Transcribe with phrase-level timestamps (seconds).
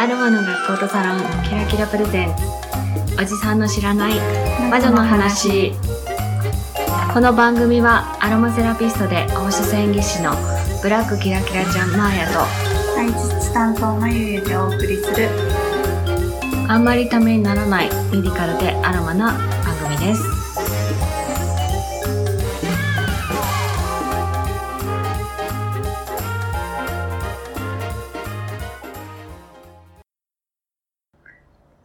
[0.00, 2.28] あるもの学校とサロンキラキラプレゼン。
[2.28, 4.14] ツおじさんの知らない
[4.70, 5.72] 魔女の話。
[7.12, 10.30] この番組はアロマセラピストで放射線技師の
[10.82, 12.34] ブラックキラキラちゃんマーヤと
[12.94, 13.08] 体
[13.40, 15.28] 質担当のゆゆでお送りする。
[16.68, 19.32] あんまりためにならないメディカルでアロマな
[19.64, 20.37] 番組です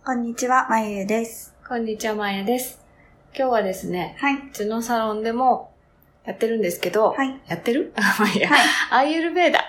[0.05, 1.53] こんにちは、まゆゆです。
[1.67, 2.81] こんにちはマーヤです
[3.35, 4.35] 今日はですねはい。
[4.35, 5.71] うちのサロンでも
[6.25, 7.39] やってるんですけど、はい。
[7.47, 7.93] やってる？
[8.19, 8.59] まあいいや、はい。
[8.91, 9.61] アイユルベーダ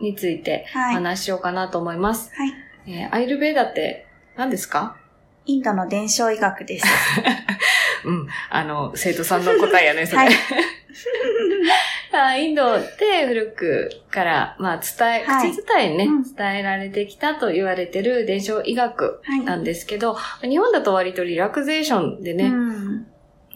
[0.00, 0.66] について。
[0.72, 2.30] 話ししようかなと思います。
[2.34, 2.52] はい。
[2.86, 4.06] えーアイルベーダって
[4.36, 4.96] 何ですか？
[5.46, 6.86] インドの伝承医学です。
[8.04, 8.28] うん。
[8.50, 10.18] あの、生徒さんの答えやね、それ。
[10.18, 10.32] はい
[12.26, 19.40] あインドで古くから、まあ、伝え、はい口伝えにね、うん伝えられてきたと言われてる伝承医学はい。
[19.44, 23.06] なんですけど、日本だと割とリラクゼーションでね、うん。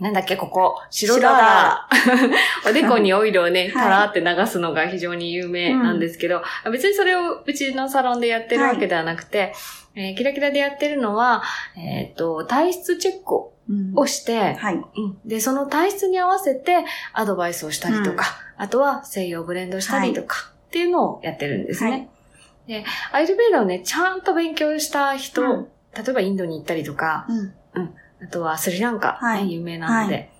[0.01, 1.89] なんだっけ、ここ、白白だ。
[2.69, 9.53] おでこにオイルをね、はいたらって流すのが非常に有名なんですけど、別にそれをうちのサロンでやってるわけではなくて、
[9.95, 11.42] えーキラキラでやってるのは、
[11.77, 13.52] えっ、と、体質チェックうん
[13.94, 14.74] をして、はい。
[14.74, 15.18] うん。
[15.24, 18.24] で、その体質に合わせてアドバイスをしたりとか、
[18.56, 21.90] あとは西洋ブレンドしたりとか、っていうのをやってるんですね。
[21.90, 22.08] はい。
[22.66, 25.68] で、アイルベーダをね、ちゃんと勉強した人、うん。
[25.94, 27.27] 例えばインドに行ったりとか、
[27.74, 27.94] うん。
[28.22, 29.52] あとはスリランカ、ねはい。
[29.52, 30.31] 有名なので、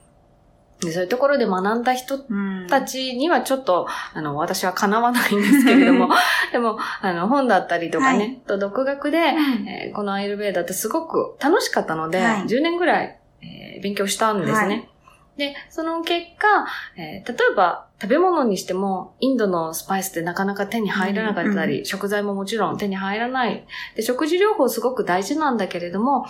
[0.85, 2.67] で、そういうところで学んだ人うん。
[2.69, 6.09] たちにはちょっと、あの、私はかなわないんですけれども、
[6.53, 14.57] でも、あの、本だったりとかね、はいと独学で、うんえーこのアイルベーダってすごく楽しかったので、はい10年ぐらい、えー勉強したんですね。
[14.69, 14.89] はい
[15.35, 16.47] で、その結果、
[16.97, 23.65] えー例えば食べ物にしても、インドのスパイスってなかなか手に入らなかったり、う食材ももちろん手に入らない。
[23.97, 26.27] で、食事療法すごく大事なんだけれども、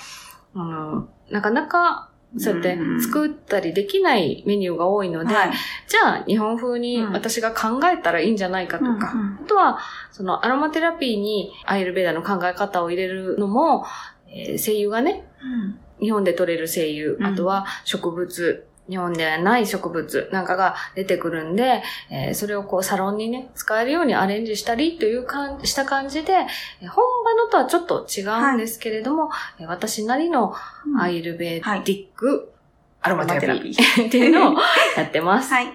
[0.54, 5.52] あのなかなかそうやって作ったりできないメニューが多いので、はい。
[5.86, 7.12] じゃあ日本風にうん。
[7.12, 9.38] 私が考えたらいいんじゃないかとか、うんうん。
[9.44, 9.78] あとは、
[10.10, 13.84] そのアロマテラピーにアイルベーダの考え方を入れるのも、
[14.28, 15.78] えー精油がね、うん。
[16.00, 17.24] 日本で取れる精油、うん。
[17.24, 30.54] あとは植物、日本ではない植物なんかが出てくるんで、えーそれをこうサロンにね、使えるようにアレンジしたりというかんした感じで、えー本場のとはちょっと違うんですけれども、えー私なりの
[30.98, 32.52] アイルベーディック、
[33.00, 34.56] アロマテラピーっていうのを
[34.96, 35.52] やってます。
[35.52, 35.66] はい。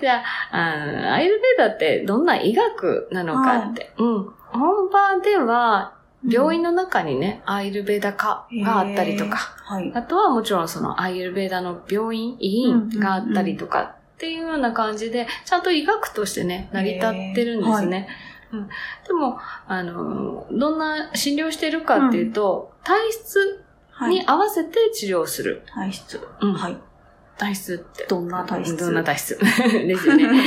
[0.00, 3.92] じゃあ、アイルベーダってどんな医学なのかって。
[3.98, 4.30] うん。
[4.52, 5.94] 本場では、
[6.26, 9.92] 病院の中にね、アイルベーダ科があったりとか、はい。
[9.94, 18.08] あとはもちろんそのアイルベーダの病院、医院があったりとかっていうような感じで、ちゃんと医学としてね、成り立ってるんですね。
[18.52, 18.68] うん、
[19.06, 24.10] でも、あの、どんな診療してるかっていうと、体質はい。
[24.10, 25.62] に合わせて治療する。
[25.72, 26.20] 体質。
[26.40, 26.76] うんはい。
[27.38, 28.06] 体質って。
[28.08, 28.76] どんな体質？
[28.76, 29.38] どんな体質？
[29.38, 30.24] ですよね。
[30.24, 30.40] うん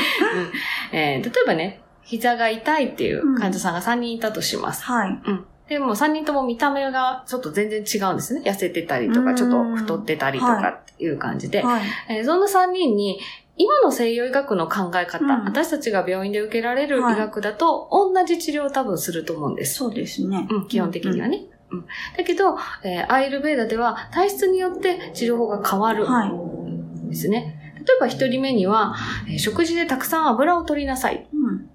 [0.92, 4.84] えー例えばね、膝が痛いっていう患者さんが3人いたとします。
[4.84, 5.10] はい。
[5.10, 5.46] うん。
[5.70, 8.42] でも3人とも見た目がちょっと全然違うんですね。
[8.46, 11.62] 痩せてたりとか、うんちょっと太ってたりとかっていう感じで。
[11.62, 11.84] はい。
[12.10, 13.20] えーそんな3人に、
[13.58, 19.76] 今の西洋医学の考え方、うん私たちが病院で受けられる医学だと、同じ治療を多分すると思うんです。
[19.76, 20.48] そうですね。
[20.50, 21.46] うん、基本的にはね。
[21.72, 21.86] うん
[22.18, 26.30] だけど、えーアイルベーダでは体質によって治療法が変わるはい。
[26.30, 27.56] んですね。
[27.56, 27.56] 例
[27.98, 28.96] えば一人目には、
[29.28, 31.28] えー食事でたくさん油を取りなさい。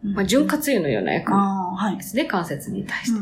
[0.05, 0.15] うん。
[0.15, 2.03] まあ、潤滑油のような役ああ、はいで。
[2.03, 3.15] すね、関節に対うし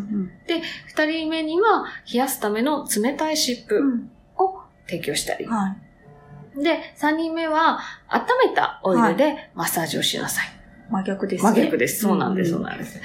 [0.47, 0.59] て。
[0.59, 4.11] ん二人目には、冷やすための冷たい湿布うん。
[4.39, 5.47] を提供したり。
[5.47, 5.77] は
[6.57, 6.63] い。
[6.65, 10.60] で、三人目は、温めたオイルでマッサージをしなさい。
[10.91, 11.51] 真逆ですね。
[11.53, 12.01] 真逆です。
[12.03, 13.01] そうなんです、そうなんです。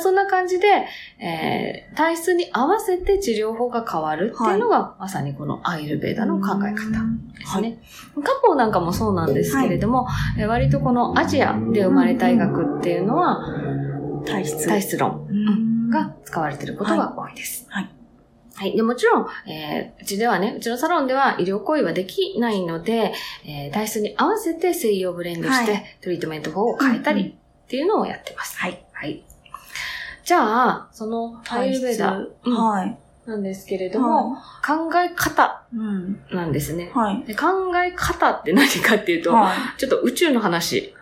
[0.00, 0.66] そんな感じで、
[1.18, 6.90] えー体質に合わせて治療法が変わるっていうのが、まさにこのアイルベーダの考え方
[7.38, 7.78] ですね。
[8.14, 10.08] 漢方なんかもそうなんですけれども、
[10.38, 13.44] えー割とこのアジアで生まれた医学っていうのは、
[14.26, 14.66] 体質。
[14.66, 17.66] 体質論うんが使われていることが多いです。
[17.68, 17.88] はい。
[18.56, 18.76] はい。
[18.76, 23.12] でもちろん、えーうちではね、うちのサロンでは医療行為はできないので、
[23.44, 28.58] えー体質に合わせて西洋ブレンドして、はトリートメント法を変えたうんうりっていうのをやってます。
[28.58, 28.84] はい。
[28.92, 29.22] はい。
[30.24, 32.98] じゃあ、そのアイルベーダ体質うんはい。
[33.26, 34.36] なんですけれども、
[34.66, 36.20] 考え方うん。
[36.30, 36.90] なんですね。
[36.94, 37.24] はい。
[37.24, 37.46] で考
[37.76, 39.56] え方って何かっていうと、はい。
[39.78, 40.93] ちょっと宇宙の話。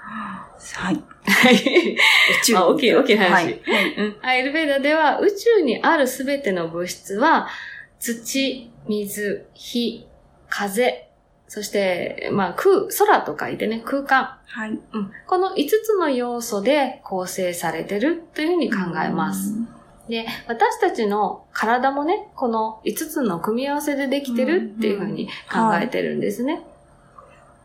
[0.74, 1.02] はい。
[1.24, 1.54] はい。
[2.42, 3.44] 宇宙あ大きい大きい話はい。
[3.44, 7.48] はいうんアイルベーダでは宇宙にあるすべての物質は
[7.98, 10.06] 土、水、火、
[10.48, 11.08] 風、
[11.52, 14.38] そして、まあ空、空と書いてね、空間。
[14.46, 14.70] はい。
[14.70, 19.54] うん、この5つの要素で構成されてるというふうに考えます。。
[20.08, 26.62] で、私たちの体もね、この5つの組み合わせでできてるっていうふうに考えてるんですね。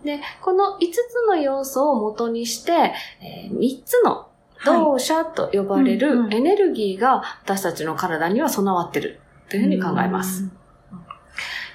[0.03, 4.27] で、この5つの要素を元にして、えー3つの
[4.65, 10.45] 動作と呼ばれるエネルギーが私たちの体には備わってるというふうに考えます。。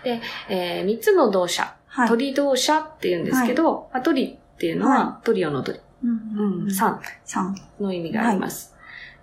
[0.05, 2.09] え3つの動作、はい。
[2.09, 7.55] 鳥動作って言うんですけど、まあ鳥っていうのはトリオの鳥、うんうん、3三。
[7.81, 8.75] の意味があります。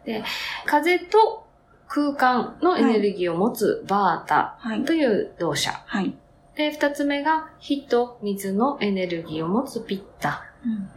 [0.06, 0.24] で、
[0.66, 1.46] 風と
[1.88, 4.86] 空間のエネルギーを持つバータはい。
[4.86, 5.76] という動作。
[5.86, 6.16] はい。
[6.60, 10.44] で、二つ目が火と水のエネルギーを持つピッタ。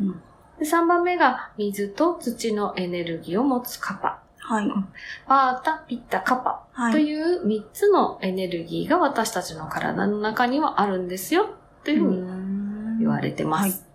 [0.00, 0.22] うんうん。
[0.58, 4.24] で三番目が水と土のエネルギーを持つカパ。
[4.38, 4.66] はい。
[5.28, 6.92] バータ、ピッタ、カパはい。
[6.92, 11.54] という三つのエネルギーが私たちの体の中にはあるんですよ
[11.84, 13.86] というふうに言われてます。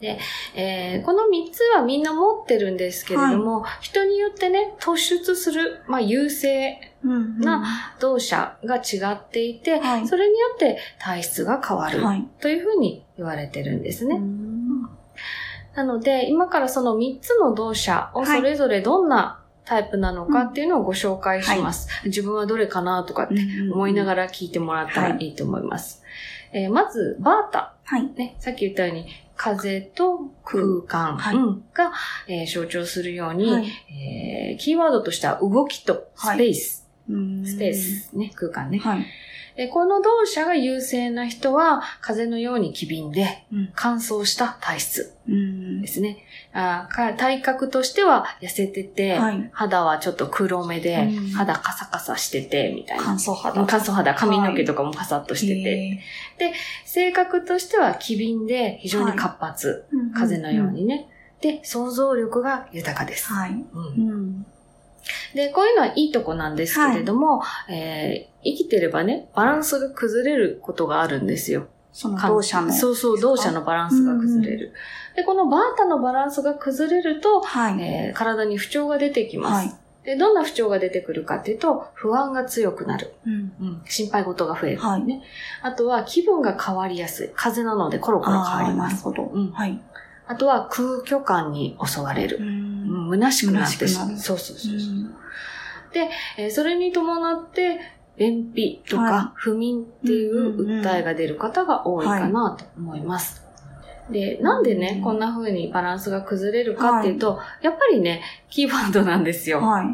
[0.00, 0.18] で、
[0.54, 12.26] えーこの三つはみんな持ってるんですけれども、人によってね、突出する、まあ、優勢うんな動作が違っていて、はいそれによって体質が変わるはい。
[12.40, 14.16] というふうに言われてるんですね。
[14.16, 14.88] うん
[15.76, 21.88] なので、今からその3つの動作をはいそれぞれどんなタイプなのかっていうのをご紹介します。
[22.06, 23.34] 自分はどれかなとかって
[23.72, 24.24] 思いながら。
[24.24, 26.02] ら聞いてもらったらいいと思います。
[26.52, 27.74] えーまず、バータ。
[27.84, 28.06] はい。
[28.16, 29.06] ね、さっき言ったように、
[29.42, 31.16] 風と空間、
[31.72, 31.92] が、
[32.28, 36.86] えー象徴するように、はいえーキーワードとしては動きとスペース。
[37.08, 37.74] うんスペー。
[37.74, 38.82] ス、ね、空間ね。
[39.60, 39.66] はい。
[39.66, 46.24] でこの動作が優勢な人は、風のように機敏でうん乾燥した体質うんですね。
[46.52, 49.50] あーか体格としては痩せてて、はい。
[49.52, 53.04] 肌はちょっと黒めで、うん肌カサカサしてて、みたいな。
[53.04, 53.64] 乾燥肌。
[53.66, 56.00] 乾燥肌、髪の毛とかもパサッとしてて、
[56.38, 56.54] て、
[56.84, 59.86] 性格としては機敏で非常に活発。
[60.14, 61.08] 風のようにね。
[61.40, 63.32] で、想像力が豊かです。
[63.32, 63.50] はい。
[63.50, 64.46] うんうん。
[65.34, 71.66] で、こういうのはいいとこなんですけれども、えー生きてればね、バランスが崩れることがあるんですよ。
[71.92, 72.72] その動作の。
[72.72, 74.72] そうそう、動作のバランスが崩れる。
[75.14, 77.82] で、このバータのバランスが崩れると、はい。
[77.82, 79.68] えー体に不調が出てきます。
[79.68, 79.76] はい。
[80.04, 83.12] で、どんな不調が出てくるかっていうと、不安が強くなる。
[83.26, 83.32] うん。
[83.32, 84.82] うん、心配事が増える、ね。
[84.82, 85.22] はい
[85.62, 87.30] あとは気分が変わりやすい。
[87.34, 89.06] 風邪なのでコロコロ変わります。
[89.06, 89.38] あーなるほど。
[89.38, 89.78] うんはい。
[90.26, 92.38] あとは空虚感に襲われる。
[92.40, 92.59] うんん。
[93.10, 94.16] 虚しくなってしまう。
[94.16, 95.14] そうそうそうそう、うん
[96.36, 97.80] えーそれに伴って、
[98.16, 103.42] 便秘とはか不眠っていう訴えが出る方が多いかなと思います。
[104.10, 109.60] で、なんでね、うんこんな風にバランスが崩れるかっていうと、やっぱりね、キーワードなんですよ。
[109.60, 109.86] はい。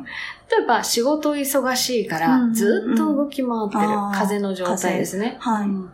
[0.51, 5.37] 例えば仕事忙しいからうんずっと動き回ってる、あー風の状態ですね。
[5.41, 5.67] はい。
[5.67, 5.91] うん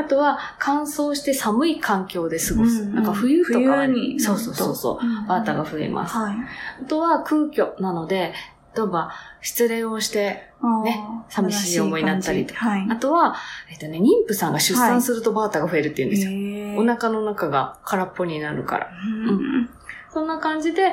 [0.00, 2.82] あとは乾燥して寒い環境で過ごす。
[2.82, 5.28] うんなんか冬とかにそうそうそうそう。
[5.28, 6.16] バータが増えます。
[6.16, 6.36] はい。
[6.82, 8.32] あとは空虚なので、
[8.76, 10.48] 例えば失恋をして、
[10.84, 12.86] ね寂しい思いになったりとはい。
[12.90, 13.36] あとは、
[13.70, 16.30] えっとね、妊婦さんが出産するとバータが増えるって言うんですよ。
[16.30, 18.88] へーお腹の中が空っぽになるから。
[19.28, 19.70] うん
[20.12, 20.92] そんな感じで、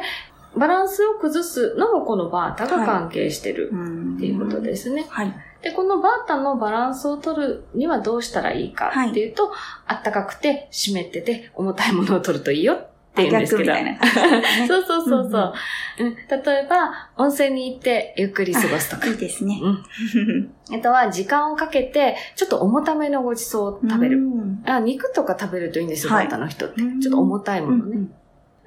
[0.58, 5.06] バランスを崩すのもこのバータが関係してるうんっていうことですね。
[5.10, 5.34] はい。
[5.62, 9.52] で、このバータのバランスを取るにはどうしたらいいかっていうと、
[9.86, 13.74] あったかくて湿ってて重たいものを取るといいよっていうんですけど。
[13.74, 14.00] ね。
[14.68, 15.54] そうそうそうそう、
[16.00, 19.08] うんうん例えば、温泉に行ってゆっくり過ごすとか。
[19.08, 19.60] いいですね。
[19.62, 24.18] うん あとは時間をかけて、ちょっと重ためのごちそうを食べる。
[24.18, 26.82] うんあ肉とか食べるといいんですよ、はいバータの人って。
[26.82, 27.98] うんちょっと重たいものね。
[27.98, 28.12] うん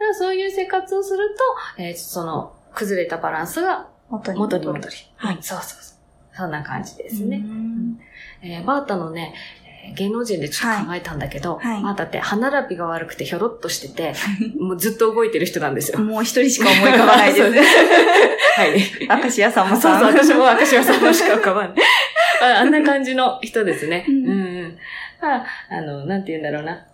[0.00, 1.36] だからそういう生活をする
[1.76, 4.94] と、えーその、崩れたバランスが元に元に戻り。
[5.16, 5.96] はいうんそうそうそう。
[6.36, 7.38] そんな感じですうね。
[7.38, 7.98] ん
[8.42, 14.14] えーバータのね、えー芸能人でちょっと考えたんだけど、はいはいバータって歯並びが悪くてひょろっとしてて、
[14.58, 15.98] もうずっと動いてる人なんですよ。
[15.98, 17.50] もう一人しか思い浮かばないです。
[19.10, 19.22] はい。
[19.22, 20.14] 明石家さんもそうそう、さん。
[20.14, 21.74] 私も明石家さんもしか浮かばない。
[22.42, 24.04] ああんな感じの人ですね。
[24.08, 24.32] ううんんう
[24.68, 24.78] ん。
[25.22, 26.86] ああの、なんて言うんだろうな。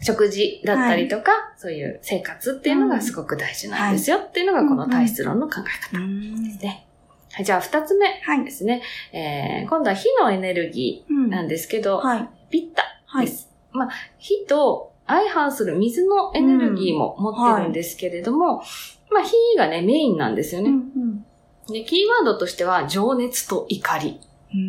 [0.00, 6.86] 食事だったりとか、そういう生活っていうのがすごく大事なんですよ、っていうのがこの体質論の考え方うんですね。
[7.32, 8.50] はい、じゃあ二つ目はいで。
[8.50, 8.82] すね。
[9.12, 12.28] えー、今度は火のエネルギーなんですけど、はい。
[12.50, 13.26] ピッタはい。
[13.26, 13.50] です。
[13.72, 13.88] まあ、
[14.18, 18.62] 火と相反する水のエネルギーも持ってるんですけれども、
[19.10, 20.70] まあ、火がね、メインなんですよね。
[20.70, 21.24] うん
[21.72, 24.20] で、キーワードとしては、情熱と怒り。
[24.54, 24.60] うん。
[24.60, 24.64] う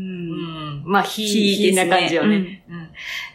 [0.82, 0.84] ん。
[0.86, 2.64] まあ、火、ねな感じよね。
[2.70, 2.79] うん。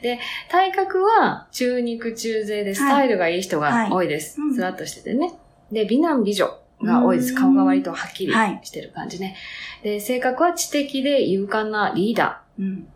[0.03, 0.19] で、
[0.51, 4.39] 体格は中肉中背でスタイルがいい人が多いです。
[4.55, 5.35] スラッとしててね。
[5.73, 7.31] で、美男美女が多いです。
[7.33, 9.37] うん顔が割とはっきりはいしてる感じね。
[9.83, 12.87] で、性格は知的で勇敢なリーダうん。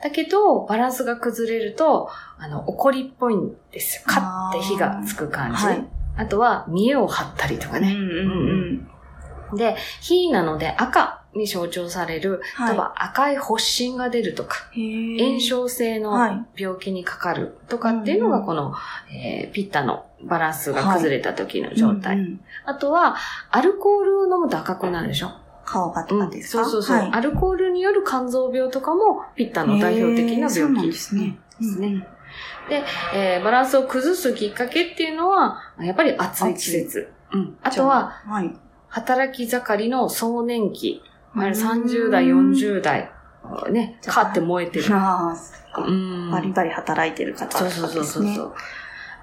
[0.00, 0.02] ー。
[0.02, 2.08] だけど、バランスが崩れると、
[2.38, 4.02] あの、怒りっぽいんですよ。
[4.06, 5.64] カッて火がつく感じ。
[5.64, 5.84] はい
[6.20, 7.92] あとは、見栄を張ったりとかね。
[7.92, 8.88] うん
[9.52, 18.74] うんで、火なので赤に象徴される、はい例えば赤い発疹が出るとか、炎炎症性のはい病気にかかるとかっていうのうんうんがこの、
[19.12, 22.16] えーピッタのバランスが崩れた時の状態。
[22.16, 23.16] うんうんあとは、
[23.50, 25.30] アルコールを飲むと赤くなるでしょ？
[25.64, 31.38] 顔がとかですか、そうそうそう、はいアルコールによる肝臓病とかもピッタの代表的な病気ですね。
[31.58, 32.06] ですね。
[32.68, 32.82] で、
[33.14, 37.10] えーバランスを崩すきっかけっていうのは、やっぱり暑い季節。
[37.32, 37.58] うん。
[37.62, 38.54] あとは、はい。
[38.88, 41.02] 働き盛りの壮年期。
[41.34, 43.10] うんあれ30代、40代。
[43.70, 44.84] ね、じゃあカーって燃えてる。
[44.94, 45.34] あ
[45.74, 46.30] あ、うん。
[46.30, 48.04] バリバリ働いてる方とかそうですね。
[48.04, 48.54] そうそうそう。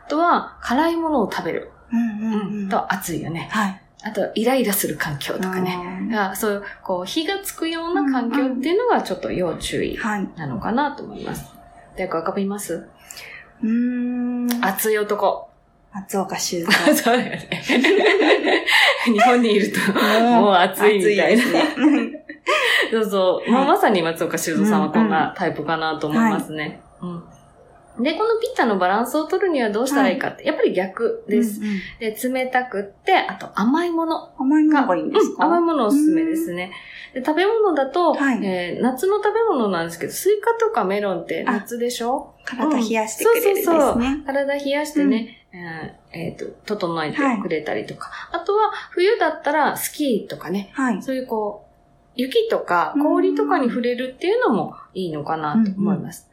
[0.05, 1.71] あとは、辛いものを食べる。
[1.91, 2.69] うんうんうん。
[2.69, 3.49] と暑いよね。
[3.51, 3.81] はい。
[4.03, 5.77] あと、イライラする環境とかね。
[6.07, 6.15] ね。
[6.15, 10.29] がそういう、こう、火がつくような環境っていうのがちょっと要注意はい。
[10.37, 11.53] なのかなと思います。
[11.97, 12.87] 誰か浮かびます？
[13.63, 14.47] うーん。
[14.65, 15.49] 熱い男。
[15.95, 16.71] 松岡修造。
[16.93, 17.49] そうだよね。
[19.05, 19.79] 日本にいると、
[20.41, 21.43] もう暑いみたいな。
[21.43, 22.25] 暑ですね。
[22.91, 23.51] そうそう。
[23.51, 26.81] まあ、はいまさに松岡修造さんはこんなタイプかなと思いますね。
[27.01, 27.23] うん。
[28.03, 31.61] で、このピッタのバランスを取るにはどうしたらいいかって、やっぱり逆です。
[31.61, 36.71] うんうんで、冷たくって、あと甘いもの甘いものがいいんですうん、か甘いものおすすめですね。
[37.13, 42.33] で食べ物だと、はいえー夏の食べ物なんですけど、スイカとかメロンって夏でしょ？
[42.43, 43.75] 体冷やしてくれるんですね。
[43.75, 48.11] そうそうそう体冷やしてね、えーえーと、整えてくれたりとか。
[48.33, 51.01] あとは、冬だったらスキーとかね、はい。
[51.01, 56.29] そういうこう、雪とか氷とかに触れるっていうのもいいのかなと思います。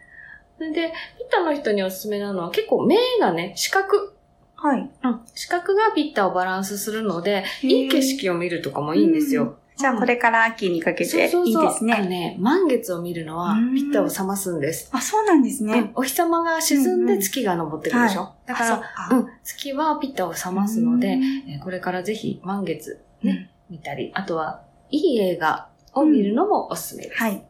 [0.59, 4.14] それで、ピッタの人におすすめなのは結構目がね、視覚。
[4.57, 4.91] はい。
[5.02, 5.21] うん。
[5.35, 9.59] 視覚がピッタをバランスするので、いい景色を見るとかもいいんですよ。
[9.76, 11.47] じゃあこれから秋にかけていいですそう。
[11.47, 12.07] そうそうね。
[12.07, 13.75] ね、満月を見るのはうん。
[13.75, 14.91] ピッタを覚ますんです。
[14.93, 15.79] あ、そうなんですね。
[15.79, 15.91] うん。
[15.95, 17.07] お日様が沈んうんうん。
[17.07, 21.25] で月が昇ってくるでしょ、はだから、あうん、月はピッタを覚ますので、うん。
[21.50, 27.19] えーこれからぜひ満月ね、見たり、あとは、いい映画を見るのもおすすめです。
[27.19, 27.45] はい。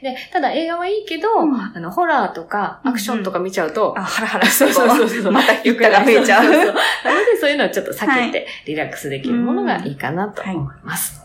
[0.00, 1.54] で、ただ映画はいいけど、うん。
[1.54, 4.46] あの、ホラーとかアクションとか見ちゃうと、あ、ハラハラ。
[4.46, 5.08] そうそうそう。
[5.08, 5.32] そう。
[5.32, 6.44] またピッタが増えちゃう。
[6.44, 6.72] なので、
[7.40, 11.21] そういうのはちょっと避けて、リラックスできるものがいいかなと思います。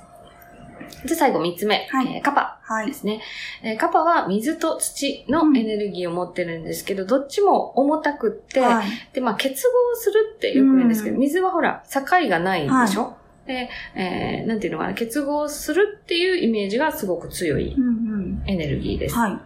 [1.08, 2.88] で、最後三つ目、はいえーカパはい。
[2.88, 3.22] ですね、
[3.64, 8.88] えーカパは水と土のエネルギーを持ってるんですけど、どっちも重たくって、はい。
[9.14, 19.16] で、まあ、結合するってよく言うんですけど、うん水はほら、境がないんでしょ、で、えーなんていうのかな、結合するっていうイメージがすごく強いうんエネルギーです。
[19.16, 19.22] うん。
[19.22, 19.42] は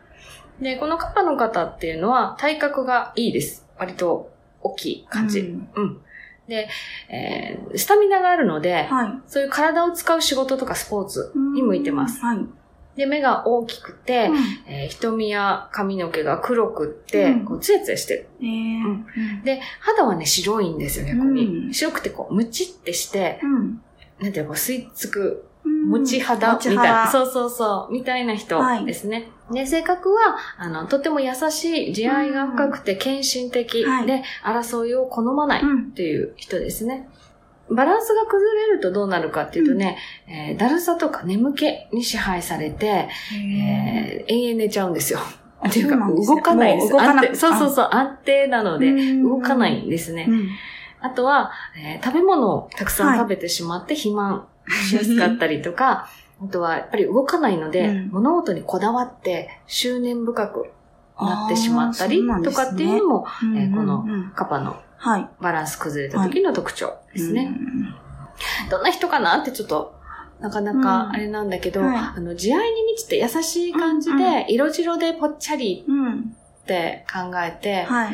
[0.60, 0.63] い。
[0.63, 3.68] で、このカパの方っていうのは体格がいいです。
[3.77, 5.39] 割と大きい感じ。
[5.39, 6.01] うんうん。
[6.51, 6.67] で、
[7.10, 9.13] えースタミナがあるので、はい。
[9.27, 12.20] そういう体を使う仕事とかスポーツに向いてます。
[12.20, 12.39] はい。
[12.98, 18.29] で、目が大きくて、うんえー瞳や髪の毛が黒くって、うんこうツヤツヤしてる。
[18.41, 18.88] えーう
[19.41, 21.46] んで、肌はね、白いんですよ、逆に。
[21.67, 23.81] うん白くてこう、ムチってして、うん。
[24.20, 25.50] なんていうの、こう吸い付く、うん
[25.85, 29.29] 持ち肌みたいな、肌そうそうそう、みたいな人はいですね。
[29.51, 35.81] で、性格は、あの、とても優しい、慈愛が深くて献身的はいで、争いを好まないうん。
[35.83, 37.09] っていう人ですね。
[37.69, 39.97] バランスが崩れるとどうなるかっていうとね、
[40.27, 45.19] えーだるさとか眠気に支配されて、えー永遠寝ちゃうんですよ。
[45.65, 46.91] っていうか、動かないんです。
[46.91, 47.00] 動
[47.35, 50.25] そうそうそう、安定なので、動かないんですね。
[50.27, 50.50] うん。
[51.00, 56.08] あとは、えー食べ物をたくさん食べてしまって肥満しやすかったりとか、
[56.44, 60.70] あとはやっぱり動かないので、うん物事にこだわって執念深く
[61.20, 65.30] なってしまったりとかっていうのも、うんえーこのカパのはい。
[65.39, 67.46] バランス崩れた時の特徴ですね。
[67.46, 67.96] うん
[68.72, 69.94] どんな人かなってちょっと、
[70.39, 76.36] なかなかあれなんだけど、うんはいあの、慈愛に満ちて優しい感じで、うんうん色白でぽっちゃりうん。
[76.63, 78.13] って考えて、はい。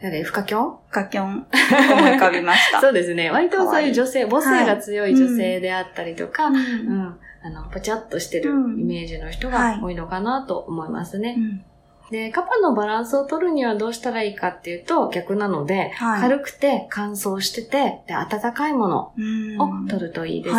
[0.00, 0.76] 誰、フカキョン？
[0.92, 2.80] ガキョン、思い浮かびました。
[2.80, 3.30] そうですね。
[3.30, 7.18] 割とそういう女性、母性が強い女はい性であったりとか、ううん、ん。
[7.42, 8.80] あの、ぽちゃっとしてるうん。
[8.80, 9.80] イメージの人はい。
[9.80, 11.34] が多いのかなと思いますね。
[11.36, 11.64] うん。
[12.10, 16.20] で、カパのバランスを取るにはどうしたらいいかっていうと逆なので、はい。
[16.22, 19.60] 軽くて乾燥してて、で、温かいものうん。
[19.60, 20.56] を取るといいです。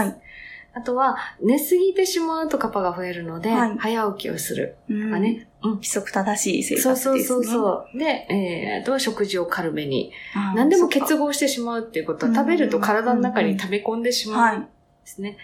[0.79, 0.81] はい。
[0.81, 5.49] あとは、寝すぎてしまうとカパが増えるので、はい早起きをするうんとかね。
[5.63, 5.71] うん。
[5.75, 7.27] 規則正しい生そう活ですね。
[7.27, 7.97] そうそうそう。
[7.97, 10.11] で、えー、あとは食事を軽めに。
[10.55, 14.59] 何でも結合してしまうっていうことは、うん食べると体の中に溜め込んでしまうはい。
[14.61, 14.67] で
[15.05, 15.37] すね。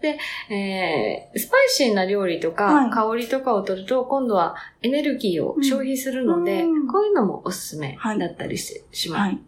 [0.00, 0.16] で、
[0.54, 9.20] えー、スパイシーな料理とか、はい香りとかを取ると、今度はエネルギーを消費するので、うんこういうのもおすすめはいだったりし,、します。
[9.20, 9.40] はい。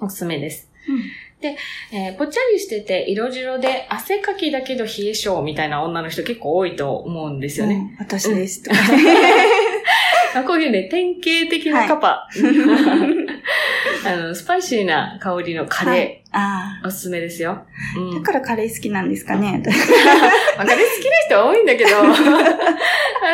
[0.00, 0.70] おすすめです。
[0.88, 1.02] うん
[1.92, 7.74] えーぽっちゃりしてて、色白で、汗かきだけど冷え性みたいな女の人結構多いと思うんですよね。
[7.98, 8.62] うん私です。
[8.62, 8.76] とか
[10.34, 12.28] あこういうね、典型的なカパ。
[14.04, 17.64] あの、スパイシーな香りのカレー、あおすすめですよ。
[17.96, 18.10] うん。
[18.10, 18.14] あ。
[18.14, 19.62] だからカレー好きなんですかね。
[20.56, 22.14] まあ、カレー好きな人は多いんだけど、あ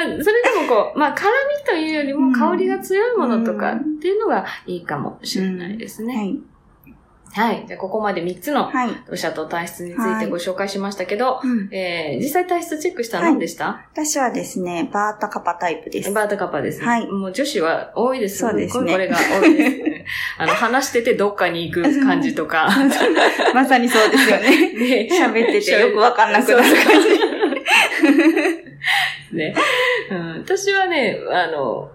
[0.02, 6.16] それでもこう、まあ、辛みというよりも香りが強いものとかっていうのがいいかもしれないですね。
[6.16, 6.36] はい。
[7.32, 7.64] はい。
[7.66, 8.90] じゃあ、ここまで3つのはい。
[9.08, 16.12] 土砂と体質についてご紹介しましたけど、うんえー、実際体質チェックしたら何でした、私はですね、バータカパタイプです。
[16.12, 16.82] バータカッパです。
[16.82, 18.38] はいもう女子は多いです。
[18.38, 19.78] そうですねこれが多いです。
[20.38, 22.68] あの、話しててどっかに行く感じとか。
[23.54, 24.72] まさにそうですよね。
[24.74, 27.08] ね喋っててよくわかんなくなる感じ。
[29.36, 29.54] ね。
[30.10, 31.90] うん、私はね、あの、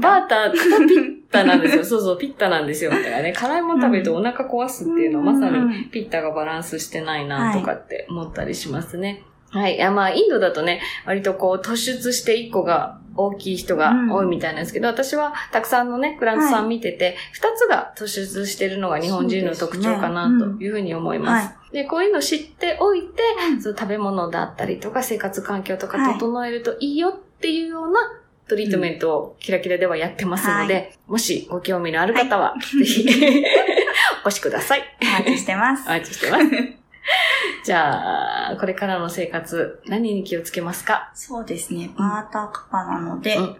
[0.00, 1.84] バータとピッタなんですよ。
[1.86, 2.90] そうそう、ピッタなんですよ。
[2.90, 9.22] だからね、辛いもの食べるとお腹壊すっていうのは、まさにピッタがバランスしてないなとかって思ったりしますね。
[9.50, 9.76] はい。
[9.76, 21.54] いや、まあ、インドだとね、割とこう、突出して一個が大きい人が多いみたいなんですけど、私はたくさんのね、クラントさん見てて、二、つが突出してるのが日本人の特徴かなというふうに思います。
[21.72, 23.22] でこういうの知っておいて、
[23.60, 28.00] その食べ物だったりとか生活環境とか整えるといいよっていうような
[28.48, 33.06] トリートメントをキラキラではやってますので、もしご興味のある方は、ぜひ、
[34.24, 34.82] お越しください。
[35.02, 35.84] お待ちしてます。
[35.86, 36.44] お待ちしてます。
[37.64, 41.10] じゃあ、これからの生活、何に気をつけますか？
[41.14, 43.56] そうですね、バータカパなので、うん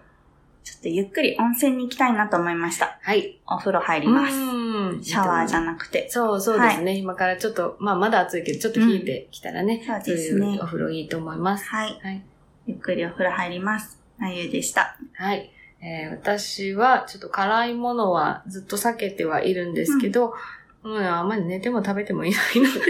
[0.66, 2.98] ちょっとゆっくり温泉に行きたいなと思いました。
[3.00, 3.38] はい。
[3.46, 4.34] お風呂入ります。
[4.34, 6.08] うんシャワーじゃゃなくて。
[6.10, 11.68] そうそうですね、今からちょっと、まあまだ暑いけど、ちょっと冷えてきたらね、うんそうですねお風呂いいと思います。
[11.68, 12.00] はい。
[12.02, 12.20] はい。
[12.66, 14.00] ゆっくりお風呂入ります。
[14.18, 14.96] まゆでした。
[15.14, 15.50] はい。
[15.80, 20.34] えー私は、ちょっと辛いものはずっと避けてはいるんですけど、
[20.82, 22.80] うん、あんまり寝ても食べてもいないので。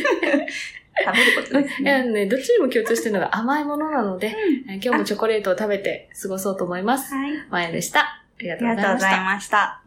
[0.99, 2.11] 食べることですいやね。
[2.25, 4.35] ね、どっちにも共通してるのが甘いものなので、
[4.69, 7.15] えー今日もチョコレートを食べて過ごそうと思います。
[7.15, 7.33] はい。
[7.51, 8.01] まやでした。
[8.01, 9.21] ありがあとうございましたりがとうござい。
[9.21, 9.83] ました。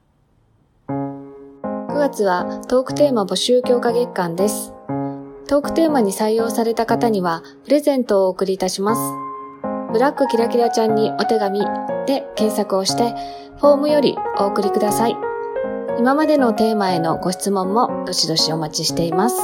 [1.89, 4.73] 9月はトークテーマ募集強化月間です。
[5.47, 9.28] トークテーマに採用された方にはプレゼントをお送りいたします。
[9.91, 11.61] ブラックキラキラちゃんにお手紙
[12.05, 13.15] で検索をして、
[13.59, 15.17] フォームよりお送りください。
[15.97, 19.37] 今までのテーマへのご質問もどしどしお待ちしています。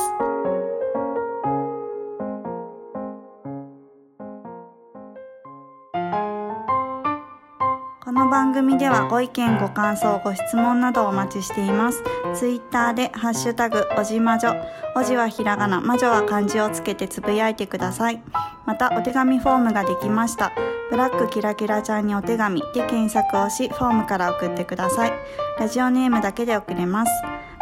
[8.03, 12.03] この番組ではご意見、ご感想、ご質問などお待ちしています。
[12.36, 14.51] ツイッターでハッシュタグ、おじまじょ。
[14.95, 18.21] おじはひらがな、まじょは漢字をつけてつぶやいてください。
[18.65, 20.51] また、お手紙フォームができました。
[20.89, 25.13] ブラックキラキラちゃんにお手紙で検索をし、フォームから送ってください。
[25.60, 27.12] ラジオネームだけで送れます。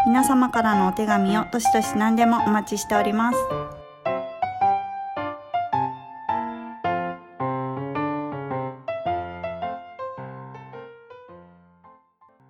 [0.06, 3.83] 皆様からのお手紙をどしどし何でもお待ちしております。